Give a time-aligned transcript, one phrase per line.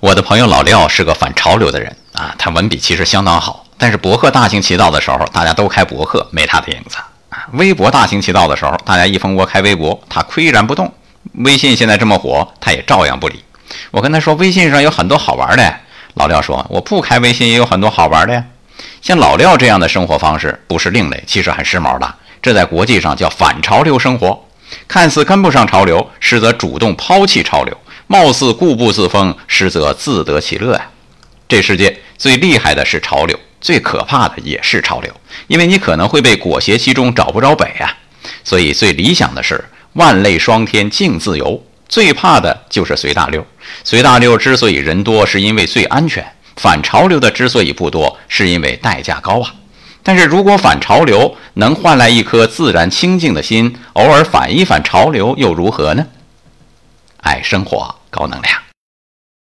[0.00, 6.96] 我的朋友老廖是个反潮流的人啊，他文笔其实相当好，但是博客大行其道的时候，大家都开博客，没他的影子
[7.30, 7.48] 啊。
[7.54, 10.92] 微博大行其道的时候，大家一蜂窝开微博，他岿然不动。
[11.34, 13.42] 微信现在这么火，他也照样不理。
[13.90, 15.74] 我跟他说，微信上有很多好玩的。
[16.14, 18.44] 老廖说，我不开微信也有很多好玩的呀。
[19.02, 22.14] 像老廖这样的生活方式，不是另类，其实很时髦的。
[22.40, 24.44] 这在国际上叫反潮流生活，
[24.86, 27.76] 看似跟不上潮流，实则主动抛弃潮流。
[28.06, 30.88] 貌似固步自封，实则自得其乐呀！
[31.46, 35.12] 这世界最厉害的是潮流，最可怕的也是潮流，
[35.46, 37.94] 因为你可能会被裹挟其中，找不着北啊！
[38.44, 43.46] 所以最理想的是万类霜天竞自由，最怕的就是随大溜。
[43.84, 46.24] 随大溜之所以人多，是因为最安全；
[46.56, 49.54] 反潮流的之所以不多，是因为代价高啊！
[50.08, 56.06] 但是如果反潮流能换来一颗自然清净的心，偶尔反一反潮流又如何呢？
[57.18, 57.94] 爱生活。
[58.08, 58.67] 高能量。